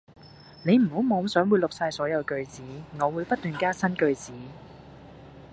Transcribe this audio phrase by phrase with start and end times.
[0.65, 2.63] 你唔好妄想會錄晒所有句子，
[2.99, 4.33] 我會不斷加新句子